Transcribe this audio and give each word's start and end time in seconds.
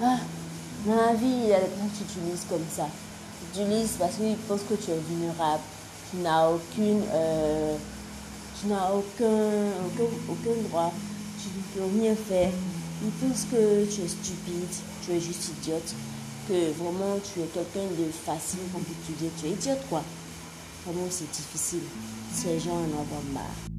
Ah, 0.00 0.18
dans 0.86 0.94
la 0.94 1.14
vie, 1.14 1.26
il 1.26 1.48
y 1.48 1.52
a 1.52 1.58
des 1.58 1.66
gens 1.66 1.88
qui 1.92 2.04
t'utilisent 2.04 2.46
comme 2.48 2.64
ça. 2.70 2.86
Ils 3.42 3.58
t'utilisent 3.58 3.96
parce 3.98 4.14
qu'ils 4.14 4.36
pensent 4.36 4.62
que 4.68 4.74
tu 4.74 4.92
es 4.92 4.98
vulnérable. 5.08 5.62
Tu 6.10 6.18
n'as 6.18 6.48
aucune. 6.48 7.02
Euh, 7.12 7.76
tu 8.60 8.68
n'as 8.68 8.92
aucun, 8.92 9.72
aucun, 10.28 10.68
droit. 10.68 10.92
Tu 11.42 11.48
ne 11.48 11.62
peux 11.86 12.00
rien 12.00 12.14
faire. 12.14 12.50
Ils 13.02 13.10
pensent 13.10 13.46
que 13.50 13.84
tu 13.86 14.02
es 14.02 14.08
stupide, 14.08 14.74
tu 15.04 15.12
es 15.12 15.20
juste 15.20 15.50
idiote, 15.60 15.94
que 16.48 16.72
vraiment 16.72 17.18
tu 17.22 17.40
es 17.40 17.46
quelqu'un 17.46 17.86
de 17.98 18.10
facile 18.10 18.60
quand 18.72 18.80
tu 19.06 19.12
tu 19.12 19.46
es 19.46 19.50
idiote 19.50 19.80
quoi. 19.88 20.02
Vraiment 20.84 21.08
c'est 21.10 21.30
difficile. 21.30 21.82
Ces 22.32 22.60
gens 22.60 22.76
en 22.76 22.84
ont 22.84 23.32
marre. 23.32 23.77